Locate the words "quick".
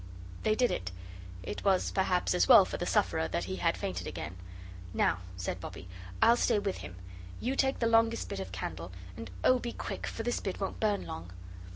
9.73-10.07